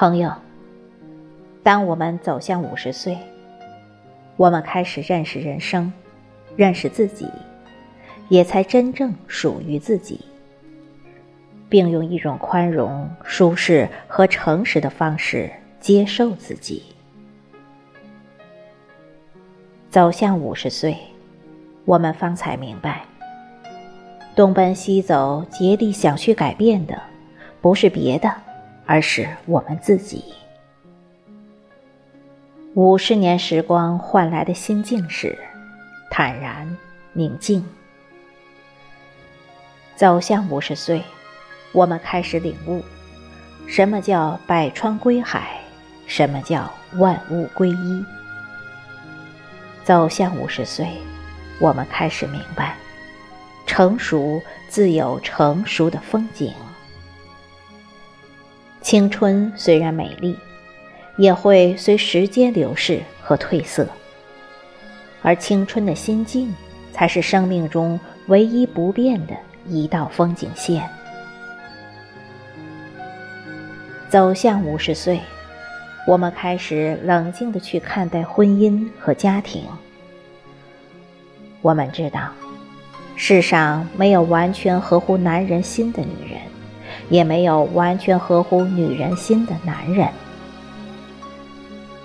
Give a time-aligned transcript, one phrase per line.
[0.00, 0.32] 朋友，
[1.62, 3.18] 当我们走向五十岁，
[4.38, 5.92] 我们开始认识人生，
[6.56, 7.26] 认识自己，
[8.30, 10.18] 也才真正属于自己，
[11.70, 16.82] 并用一种宽容、舒适和诚实的方式接受自己。
[19.88, 20.94] 走向五十岁，
[21.86, 23.06] 我们方才明白，
[24.36, 27.00] 东奔西走、竭力想去改变的，
[27.62, 28.30] 不是别的。
[28.86, 30.24] 而是我们自己。
[32.74, 35.38] 五十年时光换来的心境是
[36.10, 36.76] 坦然、
[37.12, 37.64] 宁静。
[39.94, 41.00] 走向五十岁，
[41.72, 42.82] 我们开始领悟，
[43.66, 45.60] 什么叫百川归海，
[46.06, 48.04] 什么叫万物归一。
[49.84, 50.86] 走向五十岁，
[51.60, 52.76] 我们开始明白，
[53.66, 56.52] 成熟自有成熟的风景。
[58.82, 60.36] 青春虽然美丽，
[61.16, 63.86] 也会随时间流逝和褪色，
[65.22, 66.52] 而青春的心境，
[66.92, 69.34] 才是生命中唯一不变的
[69.66, 70.88] 一道风景线。
[74.10, 75.20] 走向五十岁，
[76.04, 79.62] 我们开始冷静的去看待婚姻和家庭。
[81.62, 82.30] 我们知道，
[83.14, 86.40] 世上没有完全合乎男人心的女人。
[87.08, 90.08] 也没有完全合乎女人心的男人。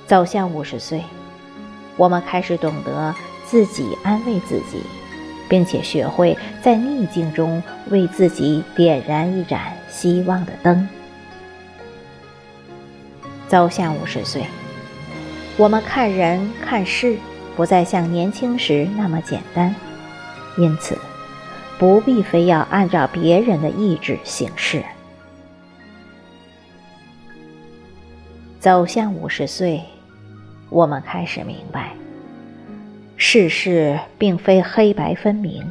[0.08, 1.02] 走向五十岁，
[1.96, 3.14] 我们开始懂得
[3.46, 4.82] 自己安慰自己，
[5.48, 10.88] 并且学会在逆境中为自己点燃一盏希望的灯。
[13.48, 14.44] 走向五十岁，
[15.56, 17.18] 我们看人看事
[17.56, 19.74] 不再像年轻时那么简单，
[20.58, 20.98] 因此
[21.78, 24.84] 不必非要按照别人的意志行事。
[28.60, 29.80] 走向五十岁，
[30.70, 31.92] 我们开始明白，
[33.16, 35.64] 世事并非黑白分明，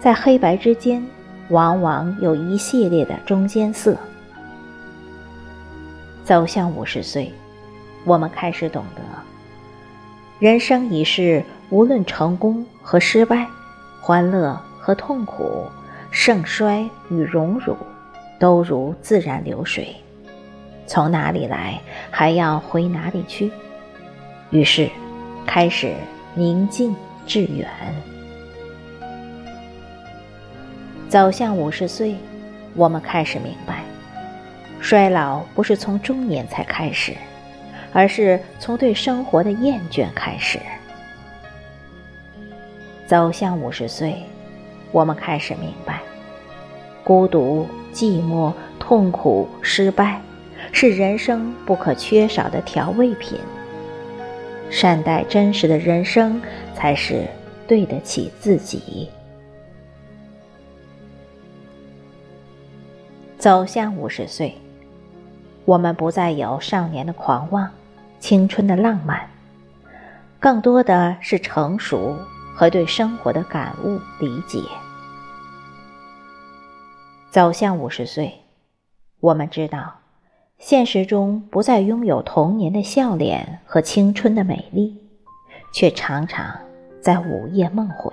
[0.00, 1.04] 在黑白之间，
[1.50, 3.94] 往往有一系列的中间色。
[6.24, 7.32] 走向五十岁，
[8.04, 9.02] 我们开始懂得，
[10.38, 13.46] 人生一世，无论成功和失败，
[14.00, 15.66] 欢乐和痛苦，
[16.10, 17.76] 盛衰与荣辱，
[18.38, 19.96] 都如自然流水。
[20.86, 23.50] 从哪里来，还要回哪里去。
[24.50, 24.88] 于是，
[25.46, 25.92] 开始
[26.34, 26.94] 宁静
[27.26, 27.68] 致远。
[31.08, 32.14] 走向五十岁，
[32.74, 33.81] 我们开始明白，
[34.82, 37.14] 衰老不是从中年才开始，
[37.92, 40.58] 而是从对生活的厌倦开始。
[43.06, 44.20] 走向五十岁，
[44.90, 46.00] 我们开始明白，
[47.04, 50.20] 孤独、寂寞、痛苦、失败。
[50.70, 53.38] 是人生不可缺少的调味品。
[54.70, 56.40] 善待真实的人生，
[56.74, 57.26] 才是
[57.66, 59.10] 对得起自己。
[63.36, 64.54] 走向五十岁，
[65.64, 67.70] 我们不再有少年的狂妄、
[68.18, 69.28] 青春的浪漫，
[70.40, 72.16] 更多的是成熟
[72.54, 74.60] 和对生活的感悟理解。
[77.30, 78.32] 走向五十岁，
[79.20, 79.94] 我们知道。
[80.58, 84.96] 现实中不再拥有童年的笑脸和青春的美丽，
[85.74, 86.56] 却常常
[87.00, 88.12] 在午夜梦回。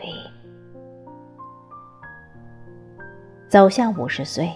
[3.47, 4.51] 走向五十岁，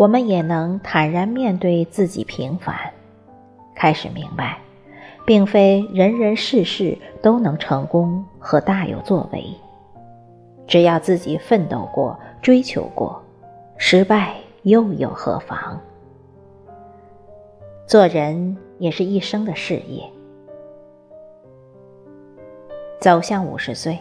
[0.00, 2.74] 我们也能坦然面对自己平凡，
[3.74, 4.56] 开始明白，
[5.26, 9.44] 并非人人事事都能成功和大有作为。
[10.66, 13.22] 只要自己奋斗过、追求过，
[13.76, 15.78] 失败又有何妨？
[17.86, 20.02] 做人也是一生的事业。
[22.98, 23.98] 走向五十岁，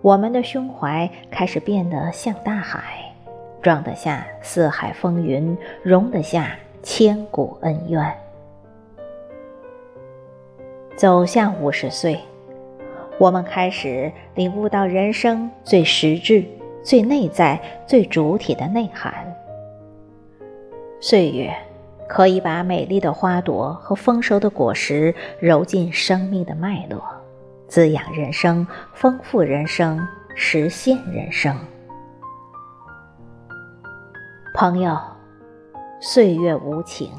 [0.00, 3.07] 我们的胸怀开始变得像大海，
[3.62, 8.14] 装得下四海风云，容得下千古恩怨。
[10.96, 12.18] 走向五十岁，
[13.18, 16.44] 我们开始领悟到人生最实质、
[16.82, 19.12] 最内在、最主体的内涵。
[21.00, 21.54] 岁月。
[22.10, 27.04] 可以把美丽的花朵和丰收的果实揉进生命的脉络，
[27.68, 31.54] 滋养人生，丰富人生，实现人生。
[34.60, 34.98] 朋友，
[36.00, 37.12] 岁月无情，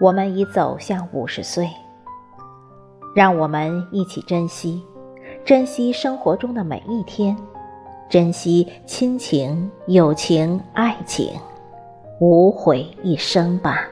[0.00, 1.68] 我们已走向五十岁。
[3.12, 4.80] 让我们一起珍惜，
[5.44, 7.36] 珍惜生活中的每一天，
[8.08, 11.32] 珍惜亲情、友情、爱情，
[12.20, 13.88] 无悔一生吧。